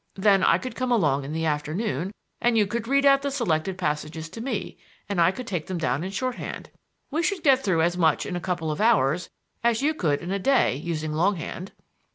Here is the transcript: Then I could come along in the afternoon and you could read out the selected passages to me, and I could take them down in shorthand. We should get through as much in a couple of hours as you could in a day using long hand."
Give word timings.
Then 0.15 0.43
I 0.43 0.57
could 0.57 0.73
come 0.73 0.91
along 0.91 1.25
in 1.25 1.31
the 1.31 1.45
afternoon 1.45 2.11
and 2.41 2.57
you 2.57 2.65
could 2.65 2.87
read 2.87 3.05
out 3.05 3.21
the 3.21 3.29
selected 3.29 3.77
passages 3.77 4.29
to 4.29 4.41
me, 4.41 4.79
and 5.07 5.21
I 5.21 5.29
could 5.29 5.45
take 5.45 5.67
them 5.67 5.77
down 5.77 6.03
in 6.03 6.09
shorthand. 6.09 6.71
We 7.11 7.21
should 7.21 7.43
get 7.43 7.63
through 7.63 7.83
as 7.83 7.95
much 7.99 8.25
in 8.25 8.35
a 8.35 8.41
couple 8.41 8.71
of 8.71 8.81
hours 8.81 9.29
as 9.63 9.83
you 9.83 9.93
could 9.93 10.19
in 10.21 10.31
a 10.31 10.39
day 10.39 10.75
using 10.75 11.13
long 11.13 11.35
hand." 11.35 11.73